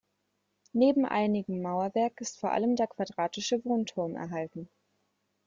Neben 0.73 1.05
einigem 1.05 1.61
Mauerwerk 1.61 2.21
ist 2.21 2.39
vor 2.39 2.49
allem 2.53 2.75
der 2.75 2.87
quadratische 2.87 3.63
Wohnturm 3.63 4.15
erhalten. 4.15 4.67